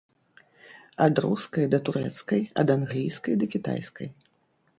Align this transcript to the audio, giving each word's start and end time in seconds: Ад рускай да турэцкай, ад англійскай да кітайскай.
Ад 1.05 1.21
рускай 1.25 1.65
да 1.73 1.79
турэцкай, 1.89 2.41
ад 2.63 2.67
англійскай 2.77 3.33
да 3.45 3.53
кітайскай. 3.55 4.09